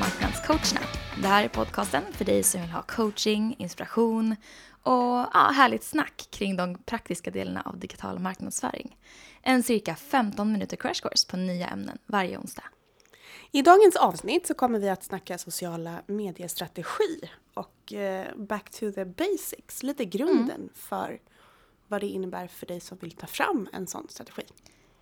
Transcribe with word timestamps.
Marknadscoacherna. 0.00 0.86
Det 1.22 1.28
här 1.28 1.44
är 1.44 1.48
podcasten 1.48 2.02
för 2.12 2.24
dig 2.24 2.42
som 2.42 2.60
vill 2.60 2.70
ha 2.70 2.82
coaching, 2.82 3.56
inspiration 3.58 4.36
och 4.82 5.26
ja, 5.32 5.50
härligt 5.54 5.84
snack 5.84 6.28
kring 6.30 6.56
de 6.56 6.78
praktiska 6.78 7.30
delarna 7.30 7.62
av 7.62 7.78
digital 7.78 8.18
marknadsföring. 8.18 8.96
En 9.42 9.62
cirka 9.62 9.96
15 9.96 10.52
minuter 10.52 10.76
crash 10.76 11.02
course 11.02 11.30
på 11.30 11.36
nya 11.36 11.66
ämnen 11.66 11.98
varje 12.06 12.38
onsdag. 12.38 12.64
I 13.50 13.62
dagens 13.62 13.96
avsnitt 13.96 14.46
så 14.46 14.54
kommer 14.54 14.78
vi 14.78 14.88
att 14.88 15.04
snacka 15.04 15.38
sociala 15.38 16.02
mediestrategi 16.06 17.30
och 17.54 17.92
eh, 17.92 18.26
back 18.36 18.70
to 18.70 18.92
the 18.92 19.04
basics, 19.04 19.82
lite 19.82 20.04
grunden 20.04 20.56
mm. 20.56 20.70
för 20.74 21.20
vad 21.88 22.00
det 22.00 22.06
innebär 22.06 22.46
för 22.46 22.66
dig 22.66 22.80
som 22.80 22.98
vill 23.00 23.12
ta 23.12 23.26
fram 23.26 23.68
en 23.72 23.86
sån 23.86 24.08
strategi. 24.08 24.42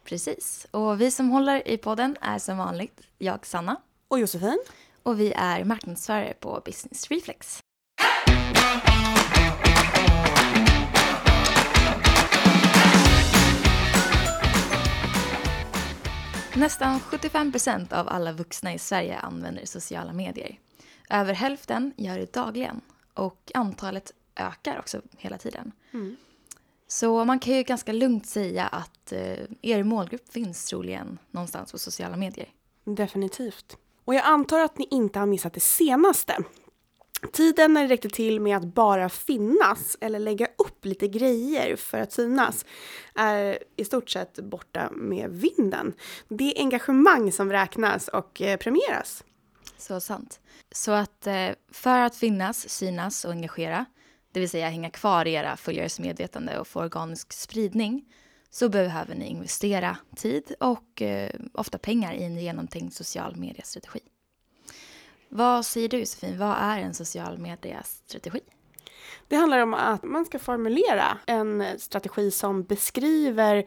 Precis. 0.04 0.66
Och 0.70 1.00
vi 1.00 1.10
som 1.10 1.30
håller 1.30 1.68
i 1.68 1.78
podden 1.78 2.16
är 2.20 2.38
som 2.38 2.58
vanligt 2.58 3.00
jag, 3.18 3.46
Sanna. 3.46 3.76
Och 4.10 4.20
Josefin. 4.20 4.58
Och 5.02 5.20
vi 5.20 5.32
är 5.36 5.64
marknadsförare 5.64 6.34
på 6.40 6.62
Business 6.64 7.10
Reflex. 7.10 7.60
Nästan 16.56 17.00
75 17.00 17.52
procent 17.52 17.92
av 17.92 18.08
alla 18.08 18.32
vuxna 18.32 18.74
i 18.74 18.78
Sverige 18.78 19.18
använder 19.18 19.64
sociala 19.64 20.12
medier. 20.12 20.58
Över 21.10 21.34
hälften 21.34 21.92
gör 21.96 22.18
det 22.18 22.32
dagligen 22.32 22.80
och 23.14 23.50
antalet 23.54 24.12
ökar 24.36 24.78
också 24.78 25.02
hela 25.18 25.38
tiden. 25.38 25.72
Mm. 25.92 26.16
Så 26.88 27.24
man 27.24 27.38
kan 27.38 27.54
ju 27.54 27.62
ganska 27.62 27.92
lugnt 27.92 28.26
säga 28.26 28.66
att 28.66 29.12
eh, 29.12 29.38
er 29.62 29.82
målgrupp 29.82 30.32
finns 30.32 30.66
troligen 30.66 31.18
någonstans 31.30 31.72
på 31.72 31.78
sociala 31.78 32.16
medier. 32.16 32.48
Definitivt. 32.84 33.76
Och 34.10 34.14
jag 34.14 34.24
antar 34.24 34.60
att 34.60 34.78
ni 34.78 34.88
inte 34.90 35.18
har 35.18 35.26
missat 35.26 35.54
det 35.54 35.60
senaste. 35.60 36.36
Tiden 37.32 37.74
när 37.74 37.82
det 37.82 37.88
räckte 37.88 38.08
till 38.08 38.40
med 38.40 38.56
att 38.56 38.74
bara 38.74 39.08
finnas 39.08 39.96
eller 40.00 40.18
lägga 40.18 40.46
upp 40.58 40.84
lite 40.84 41.08
grejer 41.08 41.76
för 41.76 41.98
att 41.98 42.12
synas 42.12 42.64
är 43.14 43.58
i 43.76 43.84
stort 43.84 44.10
sett 44.10 44.38
borta 44.38 44.90
med 44.92 45.30
vinden. 45.30 45.92
Det 46.28 46.58
är 46.58 46.62
engagemang 46.62 47.32
som 47.32 47.52
räknas 47.52 48.08
och 48.08 48.42
eh, 48.42 48.56
premieras. 48.56 49.24
Så 49.78 50.00
sant. 50.00 50.40
Så 50.72 50.92
att 50.92 51.26
eh, 51.26 51.48
för 51.72 51.98
att 51.98 52.16
finnas, 52.16 52.68
synas 52.68 53.24
och 53.24 53.30
engagera 53.30 53.84
det 54.32 54.40
vill 54.40 54.50
säga 54.50 54.68
hänga 54.68 54.90
kvar 54.90 55.26
i 55.26 55.32
era 55.32 55.56
följares 55.56 56.00
medvetande 56.00 56.58
och 56.58 56.68
få 56.68 56.80
organisk 56.80 57.32
spridning, 57.32 58.04
så 58.50 58.68
behöver 58.68 59.14
ni 59.14 59.26
investera 59.26 59.96
tid 60.16 60.54
och 60.60 61.02
eh, 61.02 61.30
ofta 61.52 61.78
pengar 61.78 62.14
i 62.14 62.22
en 62.22 62.38
genomtänkt 62.38 62.94
social 62.94 63.36
mediestrategi. 63.36 64.00
Vad 65.28 65.66
säger 65.66 65.88
du 65.88 65.98
Josefin, 65.98 66.38
vad 66.38 66.56
är 66.58 66.78
en 66.78 66.94
social 66.94 67.38
mediestrategi? 67.38 68.40
Det 69.28 69.36
handlar 69.36 69.58
om 69.58 69.74
att 69.74 70.02
man 70.02 70.24
ska 70.24 70.38
formulera 70.38 71.18
en 71.26 71.64
strategi 71.78 72.30
som 72.30 72.62
beskriver 72.62 73.64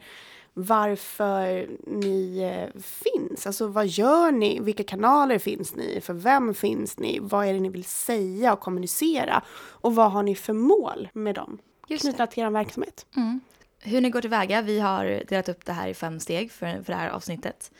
varför 0.54 1.68
ni 1.86 2.38
eh, 2.38 2.80
finns. 2.80 3.46
Alltså 3.46 3.66
vad 3.66 3.86
gör 3.86 4.32
ni? 4.32 4.60
Vilka 4.60 4.84
kanaler 4.84 5.38
finns 5.38 5.74
ni? 5.74 6.00
För 6.00 6.14
vem 6.14 6.54
finns 6.54 6.98
ni? 6.98 7.18
Vad 7.22 7.46
är 7.46 7.52
det 7.52 7.60
ni 7.60 7.68
vill 7.68 7.84
säga 7.84 8.52
och 8.52 8.60
kommunicera? 8.60 9.42
Och 9.56 9.94
vad 9.94 10.12
har 10.12 10.22
ni 10.22 10.34
för 10.34 10.52
mål 10.52 11.08
med 11.12 11.34
dem? 11.34 11.58
Knutna 11.88 12.26
till 12.26 12.42
er 12.42 12.50
verksamhet. 12.50 13.06
Mm. 13.16 13.40
Hur 13.86 14.00
ni 14.00 14.10
går 14.10 14.20
tillväga, 14.20 14.62
vi 14.62 14.80
har 14.80 15.22
delat 15.28 15.48
upp 15.48 15.64
det 15.64 15.72
här 15.72 15.88
i 15.88 15.94
fem 15.94 16.20
steg 16.20 16.52
för, 16.52 16.82
för 16.82 16.92
det 16.92 16.98
här 16.98 17.08
avsnittet. 17.08 17.72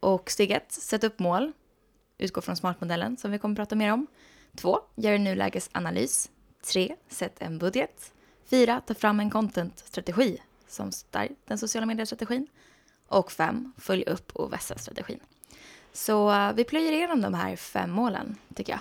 Och 0.00 0.30
steg 0.30 0.50
ett, 0.50 0.72
sätt 0.72 1.04
upp 1.04 1.18
mål. 1.18 1.52
Utgå 2.18 2.40
från 2.40 2.56
smartmodellen 2.56 3.16
som 3.16 3.30
vi 3.30 3.38
kommer 3.38 3.52
att 3.52 3.56
prata 3.56 3.74
mer 3.74 3.92
om. 3.92 4.06
Två, 4.56 4.80
gör 4.94 5.12
en 5.12 5.24
nulägesanalys. 5.24 6.30
Tre, 6.72 6.96
sätt 7.08 7.36
en 7.38 7.58
budget. 7.58 8.12
Fyra, 8.44 8.80
ta 8.86 8.94
fram 8.94 9.20
en 9.20 9.30
contentstrategi 9.30 10.38
som 10.68 10.92
stöttar 10.92 11.28
den 11.46 11.58
sociala 11.58 11.86
mediestrategin. 11.86 12.46
Och 13.08 13.32
fem, 13.32 13.72
följ 13.78 14.04
upp 14.04 14.32
och 14.32 14.52
vässa 14.52 14.78
strategin. 14.78 15.20
Så 15.92 16.32
eh, 16.32 16.52
vi 16.52 16.64
plöjer 16.64 16.92
igenom 16.92 17.20
de 17.20 17.34
här 17.34 17.56
fem 17.56 17.90
målen, 17.90 18.36
tycker 18.54 18.72
jag. 18.72 18.80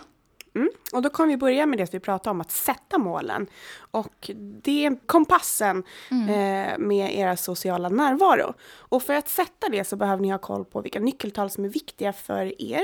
Mm. 0.56 0.70
Och 0.94 1.02
då 1.02 1.10
kommer 1.10 1.30
vi 1.30 1.38
börja 1.38 1.66
med 1.66 1.80
det 1.80 1.94
vi 1.94 2.00
pratade 2.00 2.32
om, 2.32 2.42
att 2.42 2.52
sätta 2.52 2.98
målen. 2.98 3.48
Och 3.78 4.32
det 4.38 4.86
är 4.86 4.98
kompassen 5.06 5.84
mm. 6.12 6.30
eh, 6.30 6.78
med 6.78 7.16
era 7.16 7.38
sociala 7.38 7.90
närvaro. 7.90 8.54
Och 8.78 9.04
för 9.04 9.14
att 9.14 9.30
sätta 9.30 9.70
det 9.70 9.84
så 9.84 9.96
behöver 9.96 10.22
ni 10.22 10.30
ha 10.30 10.38
koll 10.38 10.66
på 10.66 10.82
vilka 10.82 11.00
nyckeltal 11.00 11.50
som 11.50 11.66
är 11.66 11.70
viktiga 11.70 12.14
för 12.14 12.62
er. 12.62 12.84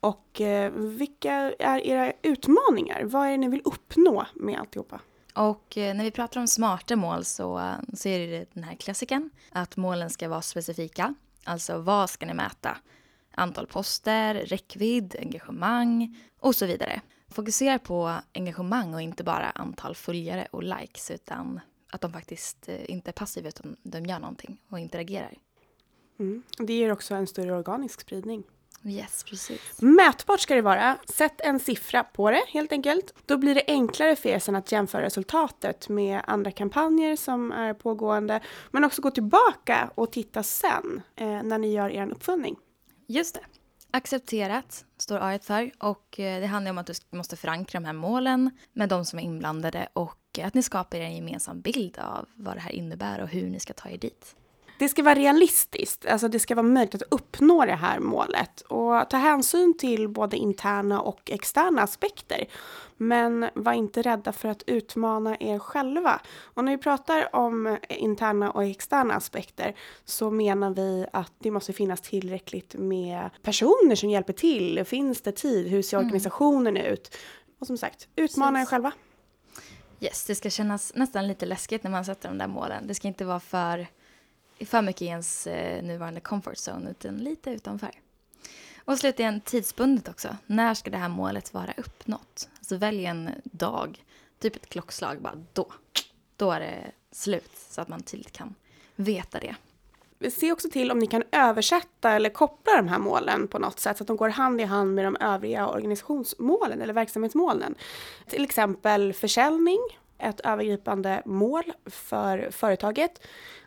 Och 0.00 0.40
eh, 0.40 0.72
vilka 0.72 1.32
är 1.58 1.86
era 1.86 2.12
utmaningar? 2.22 3.02
Vad 3.04 3.26
är 3.26 3.30
det 3.30 3.36
ni 3.36 3.48
vill 3.48 3.62
uppnå 3.64 4.26
med 4.34 4.60
alltihopa? 4.60 5.00
Och 5.34 5.78
eh, 5.78 5.94
när 5.94 6.04
vi 6.04 6.10
pratar 6.10 6.40
om 6.40 6.46
smarta 6.46 6.96
mål 6.96 7.24
så, 7.24 7.74
så 7.94 8.08
är 8.08 8.18
det 8.18 8.46
den 8.54 8.64
här 8.64 8.74
klassiken 8.74 9.30
att 9.52 9.76
målen 9.76 10.10
ska 10.10 10.28
vara 10.28 10.42
specifika. 10.42 11.14
Alltså 11.44 11.78
vad 11.78 12.10
ska 12.10 12.26
ni 12.26 12.34
mäta? 12.34 12.76
Antal 13.34 13.66
poster, 13.66 14.34
räckvidd, 14.34 15.16
engagemang 15.18 16.16
och 16.40 16.54
så 16.54 16.66
vidare. 16.66 17.00
Fokusera 17.30 17.78
på 17.78 18.14
engagemang 18.34 18.94
och 18.94 19.02
inte 19.02 19.24
bara 19.24 19.50
antal 19.50 19.94
följare 19.94 20.46
och 20.50 20.62
likes 20.62 21.10
utan 21.10 21.60
att 21.90 22.00
de 22.00 22.12
faktiskt 22.12 22.68
eh, 22.68 22.90
inte 22.90 23.10
är 23.10 23.12
passiva 23.12 23.48
utan 23.48 23.76
de 23.82 24.06
gör 24.06 24.18
någonting 24.18 24.58
och 24.68 24.78
interagerar. 24.78 25.34
Mm. 26.18 26.42
Det 26.58 26.72
ger 26.72 26.92
också 26.92 27.14
en 27.14 27.26
större 27.26 27.52
organisk 27.52 28.00
spridning. 28.00 28.44
Yes, 28.84 29.24
precis. 29.24 29.82
Mätbart 29.82 30.40
ska 30.40 30.54
det 30.54 30.62
vara. 30.62 30.98
Sätt 31.08 31.40
en 31.40 31.60
siffra 31.60 32.04
på 32.04 32.30
det 32.30 32.42
helt 32.48 32.72
enkelt. 32.72 33.14
Då 33.26 33.38
blir 33.38 33.54
det 33.54 33.64
enklare 33.66 34.16
för 34.16 34.28
er 34.28 34.38
sen 34.38 34.56
att 34.56 34.72
jämföra 34.72 35.02
resultatet 35.02 35.88
med 35.88 36.20
andra 36.26 36.50
kampanjer 36.50 37.16
som 37.16 37.52
är 37.52 37.74
pågående. 37.74 38.40
Men 38.70 38.84
också 38.84 39.02
gå 39.02 39.10
tillbaka 39.10 39.90
och 39.94 40.12
titta 40.12 40.42
sen 40.42 41.02
eh, 41.16 41.42
när 41.42 41.58
ni 41.58 41.72
gör 41.72 41.90
er 41.90 42.10
uppföljning. 42.10 42.56
Just 43.06 43.34
det. 43.34 43.40
Accepterat 43.90 44.84
står 44.96 45.18
A 45.22 45.38
för. 45.42 45.70
Och 45.78 46.20
eh, 46.20 46.40
det 46.40 46.46
handlar 46.46 46.70
om 46.70 46.78
att 46.78 46.86
du 46.86 46.94
måste 47.10 47.36
förankra 47.36 47.80
de 47.80 47.86
här 47.86 47.92
målen 47.92 48.50
med 48.72 48.88
de 48.88 49.04
som 49.04 49.18
är 49.18 49.22
inblandade 49.22 49.88
och 49.92 50.38
att 50.42 50.54
ni 50.54 50.62
skapar 50.62 50.98
en 50.98 51.16
gemensam 51.16 51.60
bild 51.60 51.98
av 51.98 52.28
vad 52.34 52.56
det 52.56 52.60
här 52.60 52.72
innebär 52.72 53.20
och 53.20 53.28
hur 53.28 53.50
ni 53.50 53.60
ska 53.60 53.72
ta 53.72 53.88
er 53.88 53.98
dit 53.98 54.36
det 54.80 54.88
ska 54.88 55.02
vara 55.02 55.14
realistiskt, 55.14 56.06
alltså 56.06 56.28
det 56.28 56.38
ska 56.38 56.54
vara 56.54 56.66
möjligt 56.66 56.94
att 56.94 57.02
uppnå 57.10 57.64
det 57.64 57.74
här 57.74 58.00
målet 58.00 58.60
och 58.60 59.10
ta 59.10 59.16
hänsyn 59.16 59.76
till 59.78 60.08
både 60.08 60.36
interna 60.36 61.00
och 61.00 61.30
externa 61.30 61.82
aspekter. 61.82 62.46
Men 62.96 63.48
var 63.54 63.72
inte 63.72 64.02
rädda 64.02 64.32
för 64.32 64.48
att 64.48 64.62
utmana 64.66 65.36
er 65.40 65.58
själva. 65.58 66.20
Och 66.42 66.64
när 66.64 66.72
vi 66.72 66.82
pratar 66.82 67.36
om 67.36 67.78
interna 67.88 68.50
och 68.50 68.64
externa 68.64 69.14
aspekter 69.14 69.74
så 70.04 70.30
menar 70.30 70.70
vi 70.70 71.06
att 71.12 71.32
det 71.38 71.50
måste 71.50 71.72
finnas 71.72 72.00
tillräckligt 72.00 72.74
med 72.74 73.30
personer 73.42 73.94
som 73.94 74.10
hjälper 74.10 74.32
till. 74.32 74.84
Finns 74.84 75.20
det 75.20 75.32
tid? 75.32 75.68
Hur 75.68 75.82
ser 75.82 75.96
mm. 75.96 76.06
organisationen 76.06 76.76
mm. 76.76 76.92
ut? 76.92 77.16
Och 77.60 77.66
som 77.66 77.78
sagt, 77.78 78.08
utmana 78.16 78.58
Precis. 78.58 78.68
er 78.68 78.70
själva. 78.70 78.92
Yes, 80.00 80.24
det 80.24 80.34
ska 80.34 80.50
kännas 80.50 80.92
nästan 80.94 81.28
lite 81.28 81.46
läskigt 81.46 81.82
när 81.82 81.90
man 81.90 82.04
sätter 82.04 82.28
de 82.28 82.38
där 82.38 82.46
målen. 82.46 82.86
Det 82.86 82.94
ska 82.94 83.08
inte 83.08 83.24
vara 83.24 83.40
för 83.40 83.86
för 84.66 84.82
mycket 84.82 85.02
i 85.02 85.06
ens 85.06 85.46
eh, 85.46 85.82
nuvarande 85.82 86.20
comfort 86.20 86.56
zone 86.68 86.90
utan 86.90 87.16
lite 87.16 87.50
utanför. 87.50 87.90
Och 88.84 88.98
slutligen 88.98 89.40
tidsbundet 89.40 90.08
också. 90.08 90.36
När 90.46 90.74
ska 90.74 90.90
det 90.90 90.96
här 90.96 91.08
målet 91.08 91.54
vara 91.54 91.72
uppnått? 91.76 92.48
Alltså 92.58 92.76
välj 92.76 93.04
en 93.04 93.30
dag, 93.44 94.04
typ 94.38 94.56
ett 94.56 94.68
klockslag, 94.68 95.20
bara 95.20 95.44
då. 95.52 95.66
Då 96.36 96.52
är 96.52 96.60
det 96.60 96.90
slut 97.12 97.52
så 97.70 97.80
att 97.80 97.88
man 97.88 98.02
tydligt 98.02 98.32
kan 98.32 98.54
veta 98.96 99.40
det. 99.40 99.54
Se 100.30 100.52
också 100.52 100.70
till 100.70 100.90
om 100.90 100.98
ni 100.98 101.06
kan 101.06 101.22
översätta 101.32 102.10
eller 102.10 102.30
koppla 102.30 102.76
de 102.76 102.88
här 102.88 102.98
målen 102.98 103.48
på 103.48 103.58
något 103.58 103.80
sätt 103.80 103.96
så 103.96 104.04
att 104.04 104.08
de 104.08 104.16
går 104.16 104.28
hand 104.28 104.60
i 104.60 104.64
hand 104.64 104.94
med 104.94 105.04
de 105.04 105.16
övriga 105.20 105.68
organisationsmålen 105.68 106.82
eller 106.82 106.94
verksamhetsmålen. 106.94 107.74
Till 108.26 108.44
exempel 108.44 109.12
försäljning 109.12 109.78
ett 110.20 110.40
övergripande 110.40 111.22
mål 111.24 111.72
för 111.86 112.50
företaget 112.50 113.20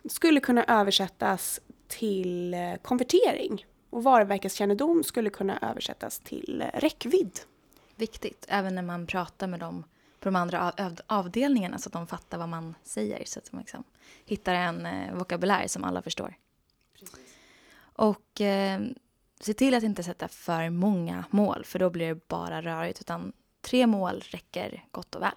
skulle 0.10 0.40
kunna 0.40 0.64
översättas 0.64 1.60
till 1.88 2.54
eh, 2.54 2.76
konvertering 2.82 3.66
och 3.90 4.04
varumärkeskännedom 4.04 5.04
skulle 5.04 5.30
kunna 5.30 5.60
översättas 5.62 6.20
till 6.20 6.62
eh, 6.62 6.80
räckvidd. 6.80 7.40
Viktigt, 7.96 8.46
även 8.50 8.76
när 8.76 8.82
man 8.82 9.08
pratar 9.08 9.48
med 9.48 9.60
dem 9.60 9.84
på 10.20 10.30
de 10.30 10.36
andra 10.36 10.74
avdelningarna 11.08 11.78
så 11.78 11.90
att 11.90 11.94
de 11.94 12.08
fattar 12.08 12.38
vad 12.38 12.50
man 12.50 12.76
säger 12.84 13.26
så 13.26 13.40
att 13.40 13.52
man 13.52 13.62
liksom 13.62 13.84
hittar 14.26 14.54
en 14.54 14.86
eh, 14.86 15.16
vokabulär 15.16 15.68
som 15.68 15.84
alla 15.84 16.02
förstår. 16.02 16.36
Precis. 17.00 17.36
Och 17.96 18.42
eh, 18.42 18.82
se 19.40 19.54
till 19.54 19.74
att 19.74 19.84
inte 19.84 20.04
sätta 20.04 20.28
för 20.28 20.70
många 20.70 21.26
mål 21.30 21.64
för 21.66 21.80
då 21.80 21.90
blir 21.90 22.08
det 22.08 22.28
bara 22.28 22.62
rörigt 22.62 23.02
utan 23.02 23.34
tre 23.62 23.88
mål 23.88 24.24
räcker 24.26 24.86
gott 24.92 25.16
och 25.16 25.22
väl. 25.22 25.36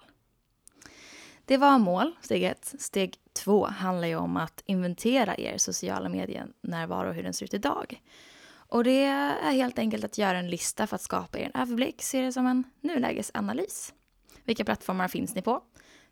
Det 1.47 1.57
var 1.57 1.79
mål, 1.79 2.15
steg 2.21 2.43
ett. 2.43 2.73
Steg 2.79 3.15
två 3.33 3.65
handlar 3.65 4.07
ju 4.07 4.15
om 4.15 4.37
att 4.37 4.63
inventera 4.65 5.37
er 5.37 5.57
sociala 5.57 6.09
medier-närvaro 6.09 7.09
och 7.09 7.13
hur 7.15 7.23
den 7.23 7.33
ser 7.33 7.45
ut 7.45 7.53
idag. 7.53 8.01
Och 8.69 8.83
det 8.83 9.03
är 9.03 9.51
helt 9.51 9.79
enkelt 9.79 10.03
att 10.03 10.17
göra 10.17 10.37
en 10.37 10.49
lista 10.49 10.87
för 10.87 10.95
att 10.95 11.01
skapa 11.01 11.39
er 11.39 11.51
en 11.53 11.61
överblick, 11.61 12.01
se 12.01 12.21
det 12.21 12.31
som 12.31 12.47
en 12.47 12.63
nulägesanalys. 12.81 13.93
Vilka 14.43 14.65
plattformar 14.65 15.07
finns 15.07 15.35
ni 15.35 15.41
på? 15.41 15.61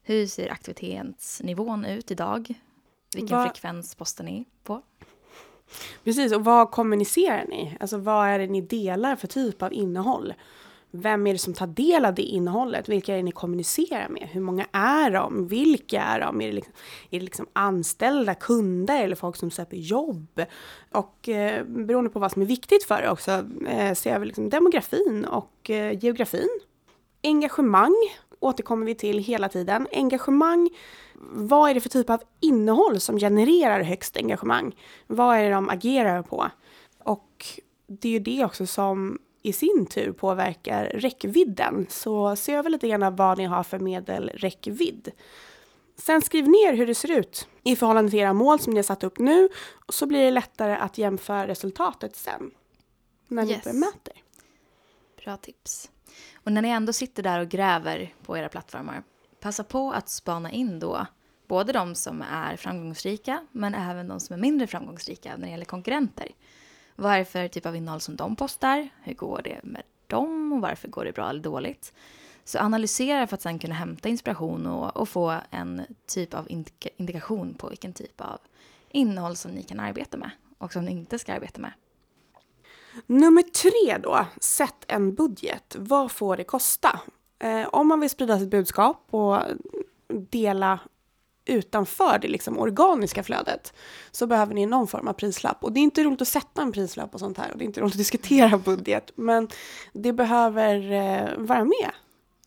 Hur 0.03 0.27
ser 0.27 0.51
aktivitetsnivån 0.51 1.85
ut 1.85 2.11
idag? 2.11 2.53
Vilken 3.15 3.37
Vad- 3.37 3.47
frekvens 3.47 3.95
postar 3.95 4.23
ni 4.23 4.45
på? 4.63 4.81
Precis, 6.03 6.33
och 6.33 6.43
vad 6.43 6.71
kommunicerar 6.71 7.45
ni? 7.49 7.77
Alltså 7.79 7.97
vad 7.97 8.27
är 8.27 8.39
det 8.39 8.47
ni 8.47 8.61
delar 8.61 9.15
för 9.15 9.27
typ 9.27 9.61
av 9.61 9.73
innehåll? 9.73 10.33
Vem 11.01 11.27
är 11.27 11.33
det 11.33 11.39
som 11.39 11.53
tar 11.53 11.67
del 11.67 12.05
av 12.05 12.13
det 12.13 12.21
innehållet? 12.21 12.89
Vilka 12.89 13.13
är 13.13 13.17
det 13.17 13.23
ni 13.23 13.31
kommunicerar 13.31 14.09
med? 14.09 14.27
Hur 14.31 14.41
många 14.41 14.65
är 14.71 15.11
de? 15.11 15.47
Vilka 15.47 16.01
är 16.01 16.19
de? 16.19 16.41
Är 16.41 16.47
det 16.47 16.53
liksom, 16.53 16.73
är 17.09 17.19
det 17.19 17.25
liksom 17.25 17.47
anställda, 17.53 18.35
kunder 18.35 19.03
eller 19.03 19.15
folk 19.15 19.35
som 19.35 19.51
söker 19.51 19.77
jobb? 19.77 20.41
Och 20.91 21.29
eh, 21.29 21.63
beroende 21.65 22.09
på 22.09 22.19
vad 22.19 22.31
som 22.31 22.41
är 22.41 22.45
viktigt 22.45 22.83
för 22.83 23.01
er 23.01 23.09
också 23.09 23.31
eh, 23.67 23.93
ser 23.93 24.11
jag 24.11 24.25
liksom 24.25 24.49
demografin 24.49 25.25
och 25.25 25.69
eh, 25.69 26.03
geografin. 26.03 26.59
Engagemang 27.23 27.95
återkommer 28.39 28.85
vi 28.85 28.95
till 28.95 29.19
hela 29.19 29.49
tiden. 29.49 29.87
Engagemang, 29.91 30.69
vad 31.31 31.69
är 31.69 31.73
det 31.73 31.81
för 31.81 31.89
typ 31.89 32.09
av 32.09 32.21
innehåll 32.39 32.99
som 32.99 33.19
genererar 33.19 33.83
högst 33.83 34.17
engagemang? 34.17 34.75
Vad 35.07 35.37
är 35.37 35.43
det 35.43 35.49
de 35.49 35.69
agerar 35.69 36.21
på? 36.21 36.49
Och 37.03 37.45
det 37.87 38.07
är 38.07 38.11
ju 38.11 38.19
det 38.19 38.45
också 38.45 38.67
som 38.67 39.19
i 39.45 39.53
sin 39.53 39.85
tur 39.85 40.11
påverkar 40.11 40.85
räckvidden. 40.85 41.85
Så 41.89 42.35
se 42.35 42.53
över 42.53 42.69
lite 42.69 42.87
grann 42.87 43.15
vad 43.15 43.37
ni 43.37 43.45
har 43.45 43.63
för 43.63 43.79
medelräckvidd. 43.79 45.11
Sen 45.97 46.21
skriv 46.21 46.49
ner 46.49 46.73
hur 46.73 46.87
det 46.87 46.95
ser 46.95 47.11
ut 47.11 47.47
i 47.63 47.75
förhållande 47.75 48.11
till 48.11 48.19
era 48.19 48.33
mål 48.33 48.59
som 48.59 48.73
ni 48.73 48.77
har 48.77 48.83
satt 48.83 49.03
upp 49.03 49.19
nu. 49.19 49.49
Och 49.87 49.93
så 49.93 50.05
blir 50.05 50.19
det 50.19 50.31
lättare 50.31 50.75
att 50.75 50.97
jämföra 50.97 51.47
resultatet 51.47 52.15
sen. 52.15 52.51
När 53.27 53.45
Yes. 53.45 53.65
ni 53.65 53.73
mäter. 53.73 54.13
Bra 55.23 55.37
tips. 55.37 55.91
Och 56.43 56.51
när 56.51 56.61
ni 56.61 56.69
ändå 56.69 56.93
sitter 56.93 57.23
där 57.23 57.39
och 57.39 57.47
gräver 57.49 58.13
på 58.25 58.37
era 58.37 58.49
plattformar, 58.49 59.03
passa 59.39 59.63
på 59.63 59.91
att 59.91 60.09
spana 60.09 60.51
in 60.51 60.79
då 60.79 61.05
både 61.47 61.73
de 61.73 61.95
som 61.95 62.21
är 62.21 62.57
framgångsrika 62.57 63.47
men 63.51 63.75
även 63.75 64.07
de 64.07 64.19
som 64.19 64.33
är 64.33 64.37
mindre 64.37 64.67
framgångsrika 64.67 65.37
när 65.37 65.45
det 65.45 65.51
gäller 65.51 65.65
konkurrenter. 65.65 66.31
Vad 66.95 67.13
är 67.13 67.19
det 67.19 67.25
för 67.25 67.47
typ 67.47 67.65
av 67.65 67.75
innehåll 67.75 68.01
som 68.01 68.15
de 68.15 68.35
postar? 68.35 68.89
Hur 69.03 69.13
går 69.13 69.41
det 69.43 69.59
med 69.63 69.83
dem 70.07 70.53
och 70.53 70.61
varför 70.61 70.87
går 70.87 71.05
det 71.05 71.11
bra 71.11 71.29
eller 71.29 71.41
dåligt? 71.41 71.93
Så 72.43 72.59
analysera 72.59 73.27
för 73.27 73.35
att 73.35 73.41
sen 73.41 73.59
kunna 73.59 73.75
hämta 73.75 74.09
inspiration 74.09 74.67
och, 74.67 74.97
och 74.97 75.09
få 75.09 75.35
en 75.49 75.81
typ 76.07 76.33
av 76.33 76.47
indika- 76.49 76.89
indikation 76.97 77.53
på 77.53 77.69
vilken 77.69 77.93
typ 77.93 78.21
av 78.21 78.37
innehåll 78.91 79.35
som 79.35 79.51
ni 79.51 79.63
kan 79.63 79.79
arbeta 79.79 80.17
med 80.17 80.31
och 80.57 80.73
som 80.73 80.85
ni 80.85 80.91
inte 80.91 81.19
ska 81.19 81.33
arbeta 81.33 81.61
med. 81.61 81.71
Nummer 83.05 83.41
tre 83.41 83.97
då, 84.03 84.25
sätt 84.41 84.85
en 84.87 85.15
budget. 85.15 85.75
Vad 85.79 86.11
får 86.11 86.37
det 86.37 86.43
kosta? 86.43 86.99
Eh, 87.39 87.67
om 87.67 87.87
man 87.87 87.99
vill 87.99 88.09
sprida 88.09 88.39
sitt 88.39 88.49
budskap 88.49 89.07
och 89.09 89.39
dela 90.07 90.79
utanför 91.45 92.19
det 92.19 92.27
liksom 92.27 92.59
organiska 92.59 93.23
flödet 93.23 93.73
så 94.11 94.27
behöver 94.27 94.53
ni 94.53 94.65
någon 94.65 94.87
form 94.87 95.07
av 95.07 95.13
prislapp. 95.13 95.63
Och 95.63 95.71
det 95.71 95.79
är 95.79 95.81
inte 95.81 96.03
roligt 96.03 96.21
att 96.21 96.27
sätta 96.27 96.61
en 96.61 96.71
prislapp 96.71 97.13
och 97.13 97.19
sånt 97.19 97.37
här 97.37 97.51
och 97.51 97.57
det 97.57 97.63
är 97.63 97.65
inte 97.65 97.81
roligt 97.81 97.93
att 97.93 97.97
diskutera 97.97 98.57
budget 98.57 99.11
men 99.15 99.47
det 99.93 100.13
behöver 100.13 100.91
eh, 100.91 101.37
vara 101.37 101.63
med 101.63 101.91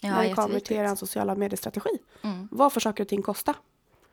Ja, 0.00 0.10
när 0.10 0.28
det 0.28 0.34
kommer 0.34 0.60
till 0.60 0.76
er 0.76 0.94
sociala 0.94 1.34
mediestrategi. 1.34 1.90
Mm, 2.22 2.48
Vad 2.50 2.72
får 2.72 2.80
saker 2.80 3.04
och 3.04 3.08
ting 3.08 3.22
kosta? 3.22 3.54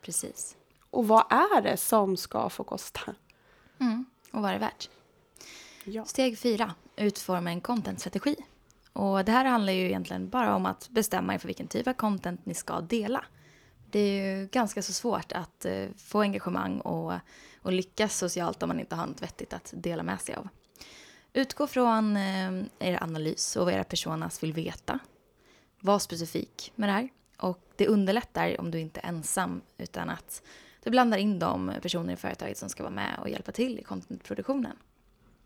precis. 0.02 0.56
Och 0.90 1.08
vad 1.08 1.24
är 1.30 1.62
det 1.62 1.78
som 1.78 2.18
ska 2.18 2.50
få 2.50 2.64
kosta? 2.64 3.02
Mm. 3.80 4.06
Och 4.32 4.42
vad 4.42 4.50
är 4.50 4.54
det 4.54 4.60
värt? 4.60 4.90
Ja. 5.84 6.06
Steg 6.06 6.40
fyra, 6.40 6.74
utforma 6.96 7.50
en 7.52 7.62
contentstrategi. 7.62 8.36
Och 8.94 9.26
det 9.26 9.32
här 9.32 9.46
handlar 9.46 9.74
ju 9.74 9.86
egentligen 9.86 10.30
bara 10.30 10.56
om 10.56 10.66
att 10.66 10.90
bestämma 10.90 11.34
er 11.34 11.38
för 11.38 11.48
vilken 11.48 11.68
typ 11.68 11.88
av 11.88 11.94
content 11.94 12.46
ni 12.46 12.54
ska 12.54 12.82
dela. 12.82 13.26
Det 13.92 14.00
är 14.00 14.40
ju 14.40 14.48
ganska 14.48 14.82
så 14.82 14.94
svårt 14.94 15.32
att 15.32 15.66
eh, 15.66 15.88
få 15.98 16.22
engagemang 16.22 16.80
och, 16.80 17.14
och 17.62 17.72
lyckas 17.72 18.18
socialt 18.18 18.64
om 18.64 18.68
man 18.68 18.80
inte 18.80 18.96
har 18.96 19.08
något 19.08 19.22
vettigt 19.22 19.54
att 19.54 19.74
dela 19.78 20.04
med 20.04 20.22
sig 20.22 20.36
av. 20.36 20.48
Utgå 21.34 21.68
från 21.68 22.18
eh, 22.18 22.64
er 22.80 23.04
analys 23.04 23.56
och 23.56 23.66
vad 23.66 23.74
era 23.74 23.84
personas 23.84 24.44
vill 24.44 24.54
veta. 24.54 25.00
Var 25.80 26.00
specifik 26.00 26.72
med 26.76 26.90
det 26.90 26.94
här. 26.94 27.10
Och 27.38 27.60
det 27.76 27.88
underlättar 27.88 28.62
om 28.62 28.72
du 28.72 28.80
inte 28.80 29.00
är 29.00 29.08
ensam 29.08 29.62
utan 29.78 30.10
att 30.10 30.42
du 30.84 30.90
blandar 30.90 31.18
in 31.18 31.40
de 31.40 31.74
personer 31.82 32.14
i 32.14 32.16
företaget 32.16 32.58
som 32.58 32.70
ska 32.70 32.84
vara 32.84 32.94
med 32.94 33.20
och 33.22 33.30
hjälpa 33.30 33.52
till 33.52 33.80
i 33.80 33.84
contentproduktionen. 33.84 34.78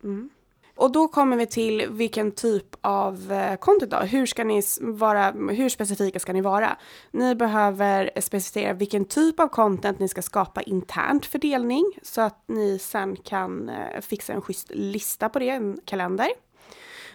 Mm. 0.03 0.29
Och 0.79 0.91
då 0.91 1.07
kommer 1.07 1.37
vi 1.37 1.45
till 1.45 1.87
vilken 1.89 2.31
typ 2.31 2.65
av 2.81 3.15
konto 3.59 3.79
content 3.79 3.91
då. 3.91 3.97
Hur 3.97 4.25
ska 4.25 4.43
ni 4.43 4.61
vara, 4.81 5.31
hur 5.31 5.69
specifika 5.69 6.19
ska 6.19 6.33
ni 6.33 6.41
vara? 6.41 6.77
Ni 7.11 7.35
behöver 7.35 8.11
specificera 8.21 8.73
vilken 8.73 9.05
typ 9.05 9.39
av 9.39 9.47
content 9.47 9.99
ni 9.99 10.07
ska 10.07 10.21
skapa 10.21 10.61
internt 10.61 11.25
för 11.25 11.39
delning 11.39 11.85
så 12.01 12.21
att 12.21 12.43
ni 12.47 12.79
sen 12.79 13.15
kan 13.15 13.69
eh, 13.69 14.01
fixa 14.01 14.33
en 14.33 14.41
schysst 14.41 14.71
lista 14.71 15.29
på 15.29 15.39
det, 15.39 15.49
en 15.49 15.79
kalender. 15.85 16.29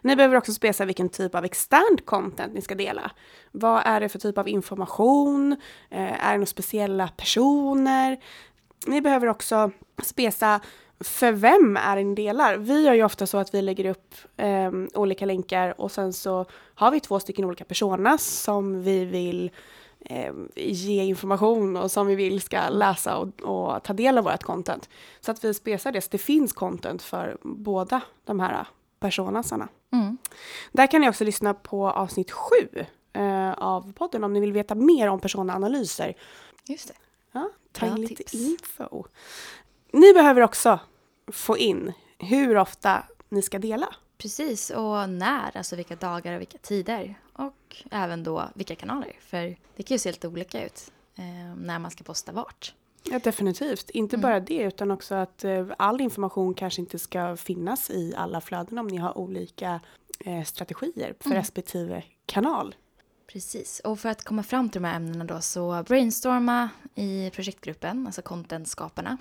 Ni 0.03 0.17
behöver 0.17 0.37
också 0.37 0.53
specificera 0.53 0.87
vilken 0.87 1.09
typ 1.09 1.35
av 1.35 1.45
externt 1.45 2.07
content 2.07 2.55
ni 2.55 2.63
ska 2.63 2.75
dela. 2.75 3.11
Vad 3.53 3.83
är 3.85 4.01
det 4.01 4.09
för 4.09 4.19
typ 4.19 4.39
av 4.39 4.49
information? 4.49 5.53
Eh, 5.91 6.27
är 6.27 6.31
det 6.31 6.39
några 6.39 6.47
speciella 6.47 7.09
personer? 7.09 8.19
Ni 8.87 9.01
behöver 9.01 9.27
också 9.27 9.71
spesa 10.03 10.61
för 11.01 11.33
vem 11.33 11.77
är 11.77 12.05
ni 12.05 12.15
delar? 12.15 12.57
Vi 12.57 12.83
gör 12.83 12.95
ju 12.95 13.05
ofta 13.05 13.27
så 13.27 13.39
att 13.39 13.55
vi 13.55 13.63
lägger 13.63 13.85
upp 13.91 14.15
eh, 14.37 14.71
olika 14.95 15.27
länkar 15.27 15.81
och 15.81 15.93
sen 15.93 16.13
så 16.13 16.47
har 16.75 16.91
vi 16.91 17.01
två 17.01 17.21
stycken 17.21 17.45
olika 17.45 17.65
personas 17.65 18.25
som 18.25 18.83
vi 18.83 19.05
vill 19.05 19.51
eh, 20.01 20.33
ge 20.57 21.03
information 21.03 21.77
och 21.77 21.91
som 21.91 22.07
vi 22.07 22.15
vill 22.15 22.41
ska 22.41 22.69
läsa 22.69 23.17
och, 23.17 23.43
och 23.43 23.83
ta 23.83 23.93
del 23.93 24.19
av 24.19 24.25
vårt 24.25 24.43
content. 24.43 24.89
Så 25.21 25.31
att 25.31 25.45
vi 25.45 25.55
spesar 25.55 25.93
det 25.93 26.01
så 26.01 26.09
det 26.11 26.19
finns 26.19 26.53
content 26.53 27.03
för 27.03 27.37
båda 27.43 28.01
de 28.25 28.41
här 28.41 28.67
personasarna. 29.01 29.69
Mm. 29.93 30.19
Där 30.73 30.87
kan 30.87 31.01
ni 31.01 31.09
också 31.09 31.25
lyssna 31.25 31.55
på 31.55 31.91
avsnitt 31.91 32.31
sju 32.31 32.85
eh, 33.13 33.53
av 33.53 33.93
podden 33.93 34.25
om 34.25 34.33
ni 34.33 34.41
vill 34.41 34.53
veta 34.53 34.75
mer 34.75 35.09
om 35.09 35.21
personanalyser. 35.21 36.15
Just 36.65 36.89
det. 36.89 36.95
Ja, 37.33 37.51
ta 37.73 37.87
in 37.87 37.95
lite 37.95 38.15
tips. 38.15 38.35
info. 38.35 39.05
Ni 39.95 40.13
behöver 40.13 40.41
också 40.41 40.81
få 41.33 41.59
in 41.59 41.93
hur 42.19 42.57
ofta 42.57 43.03
ni 43.29 43.43
ska 43.43 43.59
dela. 43.59 43.89
Precis, 44.19 44.71
och 44.71 45.09
när, 45.09 45.57
alltså 45.57 45.77
vilka 45.77 45.97
dagar 45.97 46.35
och 46.35 46.41
vilka 46.41 46.59
tider. 46.59 47.15
Och 47.33 47.77
även 47.91 48.25
då 48.25 48.49
vilka 48.55 48.75
kanaler, 48.75 49.13
för 49.21 49.57
det 49.77 49.83
kan 49.83 49.95
ju 49.95 49.99
se 49.99 50.11
lite 50.13 50.29
olika 50.29 50.67
ut 50.67 50.93
eh, 51.17 51.57
när 51.57 51.79
man 51.79 51.91
ska 51.91 52.05
posta 52.05 52.33
vart. 52.33 52.75
Ja, 53.11 53.19
definitivt. 53.19 53.91
Inte 53.91 54.17
Mm. 54.17 54.23
bara 54.23 54.41
det, 54.41 54.63
utan 54.63 54.91
också 54.91 55.15
att 55.15 55.45
eh, 55.45 55.67
all 55.79 56.01
information 56.01 56.55
kanske 56.55 56.81
inte 56.81 56.99
ska 56.99 57.37
finnas 57.37 57.91
i 57.91 58.15
alla 58.17 58.41
flöden 58.41 58.79
om 58.79 58.87
ni 58.87 58.97
har 58.97 59.19
olika 59.19 59.81
eh, 60.21 60.43
strategier 60.45 61.15
för 61.21 61.27
Mm. 61.27 61.39
respektive 61.39 62.03
kanal. 62.27 62.75
Precis, 63.27 63.81
och 63.81 63.99
för 64.01 64.09
att 64.09 64.25
komma 64.25 64.43
fram 64.43 64.69
till 64.69 64.83
de 64.83 64.89
här 64.89 64.97
ämnena 64.97 65.25
då 65.25 65.41
så 65.41 65.83
brainstorma 65.87 66.69
i 66.95 67.31
projektgruppen, 67.35 68.07
alltså 68.07 68.23
contentskaparna. 68.23 69.19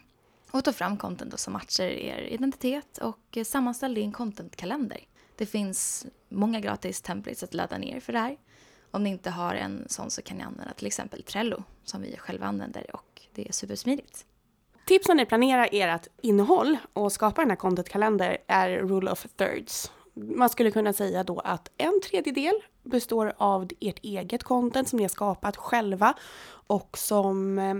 Och 0.53 0.63
ta 0.63 0.73
fram 0.73 0.97
content 0.97 1.31
då 1.31 1.37
som 1.37 1.53
matchar 1.53 1.83
er 1.85 2.17
identitet 2.17 2.97
och 2.97 3.37
eh, 3.37 3.43
sammanställ 3.43 3.93
det 3.93 4.01
i 4.01 4.03
en 4.03 4.11
contentkalender. 4.11 4.99
Det 5.35 5.45
finns 5.45 6.05
många 6.29 6.59
gratis 6.59 7.01
templates 7.01 7.43
att 7.43 7.53
ladda 7.53 7.77
ner 7.77 7.99
för 7.99 8.13
det 8.13 8.19
här. 8.19 8.37
Om 8.91 9.03
ni 9.03 9.09
inte 9.09 9.29
har 9.29 9.55
en 9.55 9.85
sån 9.89 10.11
så 10.11 10.21
kan 10.21 10.37
ni 10.37 10.43
använda 10.43 10.73
till 10.73 10.87
exempel 10.87 11.23
Trello 11.23 11.63
som 11.83 12.01
vi 12.01 12.17
själva 12.17 12.45
använder 12.45 12.95
och 12.95 13.21
det 13.33 13.47
är 13.47 13.51
supersmidigt. 13.51 14.25
Tips 14.85 15.07
när 15.07 15.15
ni 15.15 15.25
planerar 15.25 15.69
ert 15.71 16.07
innehåll 16.21 16.77
och 16.93 17.11
skapar 17.11 17.41
den 17.41 17.49
här 17.49 17.57
contentkalender 17.57 18.37
är 18.47 18.69
rule 18.69 19.11
of 19.11 19.25
thirds. 19.37 19.91
Man 20.13 20.49
skulle 20.49 20.71
kunna 20.71 20.93
säga 20.93 21.23
då 21.23 21.39
att 21.39 21.71
en 21.77 22.01
tredjedel 22.03 22.53
består 22.83 23.33
av 23.37 23.67
ert 23.79 23.99
eget 24.03 24.43
content 24.43 24.89
som 24.89 24.97
ni 24.97 25.03
har 25.03 25.09
skapat 25.09 25.57
själva 25.57 26.13
och 26.67 26.97
som, 26.97 27.59
eh, 27.59 27.75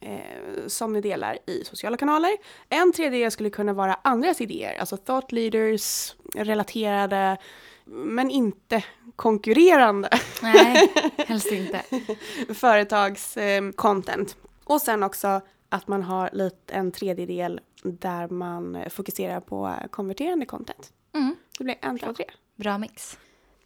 eh, 0.00 0.66
som 0.66 0.92
ni 0.92 1.00
delar 1.00 1.38
i 1.46 1.64
sociala 1.64 1.96
kanaler. 1.96 2.30
En 2.68 2.92
tredjedel 2.92 3.30
skulle 3.30 3.50
kunna 3.50 3.72
vara 3.72 3.98
andras 4.04 4.40
idéer, 4.40 4.78
alltså 4.78 4.96
thought 4.96 5.32
leaders, 5.32 6.14
relaterade, 6.34 7.36
men 7.84 8.30
inte 8.30 8.84
konkurrerande 9.16 10.08
Nej, 10.42 10.92
helst 11.26 11.52
inte. 11.52 11.82
företags 12.54 13.36
eh. 13.36 13.62
Och 14.64 14.80
sen 14.80 15.02
också 15.02 15.40
att 15.68 15.88
man 15.88 16.02
har 16.02 16.30
lite 16.32 16.74
en 16.74 16.92
tredjedel 16.92 17.60
där 17.82 18.28
man 18.28 18.84
fokuserar 18.90 19.40
på 19.40 19.74
konverterande 19.90 20.46
content. 20.46 20.92
Mm. 21.14 21.36
Det 21.58 21.64
blir 21.64 21.76
en, 21.80 21.98
två, 21.98 22.12
tre. 22.12 22.26
Bra 22.56 22.78
mix. 22.78 23.18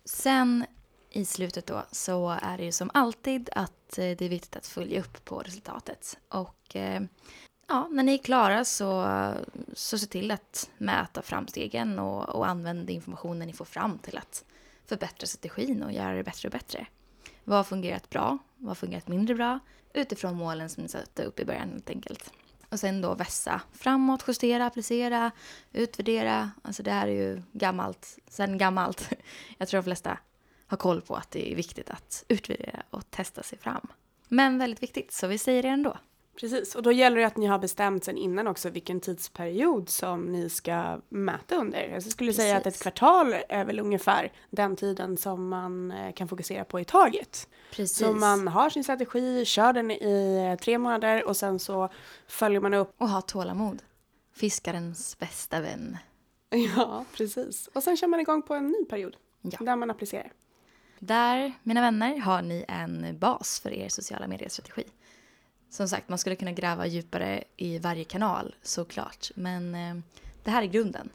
Sen 0.05 0.65
i 1.11 1.25
slutet 1.25 1.67
då 1.67 1.83
så 1.93 2.38
är 2.43 2.59
det 2.59 2.64
ju 2.64 2.73
som 2.73 2.90
alltid 2.95 3.50
att 3.52 3.99
eh, 3.99 4.17
det 4.17 4.23
är 4.23 4.29
viktigt 4.29 4.57
att 4.57 4.67
följa 4.67 5.00
upp 5.00 5.25
på 5.25 5.38
resultatet. 5.38 6.19
Och 6.29 6.76
eh, 6.76 7.02
ja, 7.69 7.88
när 7.90 8.02
ni 8.02 8.14
är 8.14 8.19
klara 8.19 8.64
så, 8.64 9.07
så 9.73 9.99
se 9.99 10.07
till 10.07 10.31
att 10.31 10.71
mäta 10.79 11.23
framstegen 11.23 11.99
och, 11.99 12.29
och 12.29 12.49
använd 12.49 12.90
informationen 12.90 13.47
ni 13.47 13.52
får 13.52 13.64
fram 13.64 13.99
till 13.99 14.19
att 14.19 14.45
förbättra 14.87 15.26
strategin 15.26 15.83
och 15.83 15.93
göra 15.93 16.14
det 16.14 16.23
bättre 16.23 16.49
och 16.49 16.52
bättre. 16.52 16.87
Vad 17.45 17.57
har 17.57 17.64
fungerat 17.64 18.11
bra? 18.11 18.38
Vad 18.57 18.69
har 18.69 18.75
fungerat 18.75 19.09
mindre 19.09 19.35
bra? 19.35 19.59
Utifrån 19.93 20.35
målen 20.35 20.69
som 20.69 20.83
ni 20.83 20.88
satte 20.88 21.25
upp 21.25 21.40
i 21.40 21.45
början 21.45 21.71
helt 21.71 21.90
enkelt. 21.90 22.33
Och 22.69 22.81
sen 22.81 23.00
då 23.00 23.14
vässa 23.14 23.61
framåt, 23.73 24.25
justera, 24.29 24.67
applicera, 24.67 25.31
utvärdera. 25.73 26.50
Alltså 26.62 26.83
det 26.83 26.90
här 26.90 27.09
är 27.09 27.12
ju 27.12 27.43
gammalt, 27.52 28.19
sen 28.29 28.59
gammalt. 28.59 29.09
Jag 29.59 29.69
tror 29.69 29.79
de 29.79 29.85
flesta 29.85 30.19
har 30.71 30.77
koll 30.77 31.00
på 31.00 31.15
att 31.17 31.31
det 31.31 31.53
är 31.53 31.57
viktigt 31.57 31.91
att 31.91 32.25
utvärdera 32.29 32.83
och 32.91 33.11
testa 33.11 33.43
sig 33.43 33.59
fram. 33.59 33.89
Men 34.29 34.59
väldigt 34.59 34.83
viktigt, 34.83 35.12
så 35.12 35.27
vi 35.27 35.39
säger 35.39 35.62
det 35.62 35.69
ändå. 35.69 35.97
Precis, 36.41 36.75
och 36.75 36.83
då 36.83 36.93
gäller 36.93 37.17
det 37.17 37.27
att 37.27 37.37
ni 37.37 37.47
har 37.47 37.59
bestämt 37.59 38.05
sen 38.05 38.17
innan 38.17 38.47
också 38.47 38.71
vilken 38.71 39.00
tidsperiod 39.00 39.89
som 39.89 40.33
ni 40.33 40.50
ska 40.50 41.00
mäta 41.09 41.57
under. 41.57 41.89
Jag 41.89 42.03
skulle 42.03 42.29
Precis. 42.29 42.43
säga 42.43 42.57
att 42.57 42.67
ett 42.67 42.83
kvartal 42.83 43.35
är 43.49 43.65
väl 43.65 43.81
ungefär 43.81 44.33
den 44.50 44.77
tiden 44.77 45.17
som 45.17 45.49
man 45.49 45.91
eh, 45.91 46.12
kan 46.12 46.29
fokusera 46.29 46.65
på 46.65 46.81
i 46.81 46.85
taget. 46.85 47.49
Precis. 47.73 47.99
Så 47.99 48.12
man 48.12 48.49
har 48.49 48.71
sin 48.71 48.85
strategi, 48.85 49.45
kör 49.45 49.73
den 49.73 49.91
i 49.91 50.57
tre 50.61 50.79
månader 50.79 51.25
och 51.29 51.37
sen 51.37 51.59
så 51.59 51.89
följer 52.27 52.61
man 52.61 52.75
upp. 52.75 52.95
Och 52.99 53.09
har 53.09 53.21
tålamod. 53.21 53.83
Fiskarens 54.35 55.19
bästa 55.19 55.61
vän. 55.61 55.97
Ja, 56.77 57.05
precis. 57.17 57.69
Och 57.75 57.83
sen 57.83 57.97
kör 57.97 58.07
man 58.07 58.21
igång 58.21 58.43
på 58.43 58.55
en 58.55 58.67
ny 58.67 58.85
period 58.85 59.17
ja. 59.41 59.59
där 59.61 59.77
man 59.77 59.91
applicerar. 59.91 60.33
Där, 61.02 61.52
mina 61.62 61.80
vänner, 61.80 62.19
har 62.19 62.42
ni 62.42 62.64
en 62.69 63.19
bas 63.19 63.61
för 63.61 63.73
er 63.73 63.88
sociala 63.88 64.26
medier-strategi. 64.26 64.85
Som 65.71 65.88
sagt, 65.88 66.09
man 66.09 66.19
skulle 66.19 66.37
kunna 66.37 66.52
gräva 66.52 66.87
djupare 66.87 67.45
i 67.57 67.78
varje 67.78 68.04
kanal 68.04 68.54
såklart. 68.62 69.30
Men 69.35 69.75
eh, 69.75 69.97
det 70.45 70.50
här 70.50 70.62
är 70.62 70.66
grunden. 70.66 71.11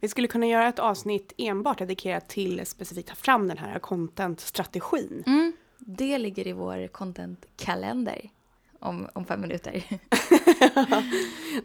Vi 0.00 0.08
skulle 0.08 0.28
kunna 0.28 0.46
göra 0.46 0.68
ett 0.68 0.78
avsnitt 0.78 1.32
enbart 1.38 1.78
dedikerat 1.78 2.28
till 2.28 2.66
specifikt 2.66 3.08
ta 3.08 3.14
fram 3.14 3.48
den 3.48 3.58
här 3.58 3.78
content-strategin. 3.78 5.24
Mm, 5.26 5.52
det 5.78 6.18
ligger 6.18 6.46
i 6.46 6.52
vår 6.52 6.86
content-kalender 6.86 8.30
om, 8.78 9.08
om 9.12 9.24
fem 9.24 9.40
minuter. 9.40 9.84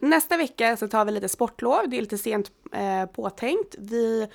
Nästa 0.00 0.36
vecka 0.36 0.76
så 0.76 0.88
tar 0.88 1.04
vi 1.04 1.12
lite 1.12 1.28
sportlov. 1.28 1.88
Det 1.88 1.96
är 1.96 2.00
lite 2.00 2.18
sent 2.18 2.50
eh, 2.72 3.06
påtänkt. 3.06 3.74
Vi 3.78 4.28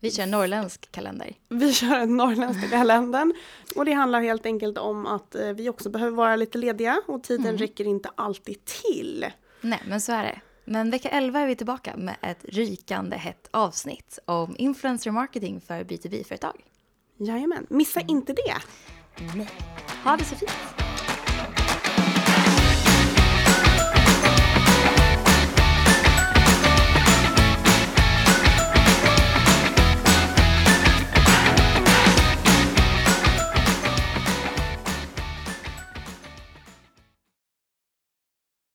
vi 0.00 0.10
kör 0.10 0.22
en 0.22 0.30
norrländsk 0.30 0.92
kalender. 0.92 1.34
Vi 1.48 1.72
kör 1.72 1.98
en 1.98 2.16
norrländsk 2.16 2.70
kalendern. 2.70 3.32
Och 3.76 3.84
det 3.84 3.92
handlar 3.92 4.20
helt 4.20 4.46
enkelt 4.46 4.78
om 4.78 5.06
att 5.06 5.34
eh, 5.34 5.48
vi 5.48 5.68
också 5.68 5.90
behöver 5.90 6.16
vara 6.16 6.36
lite 6.36 6.58
lediga 6.58 7.02
och 7.06 7.22
tiden 7.22 7.46
mm. 7.46 7.58
räcker 7.58 7.84
inte 7.84 8.10
alltid 8.14 8.64
till. 8.64 9.26
Nej, 9.60 9.82
men 9.88 10.00
så 10.00 10.12
är 10.12 10.22
det. 10.22 10.40
Men 10.64 10.90
vecka 10.90 11.08
11 11.08 11.40
är 11.40 11.46
vi 11.46 11.56
tillbaka 11.56 11.96
med 11.96 12.16
ett 12.22 12.44
rykande 12.44 13.16
hett 13.16 13.48
avsnitt 13.50 14.18
om 14.24 14.54
influencer 14.58 15.10
marketing 15.10 15.60
för 15.60 15.84
B2B-företag. 15.84 16.64
Jajamän, 17.16 17.66
missa 17.70 18.00
mm. 18.00 18.16
inte 18.16 18.32
det. 18.32 18.56
Nej. 19.36 19.48
Ha 20.04 20.16
det 20.16 20.24
så 20.24 20.34
fint. 20.34 20.87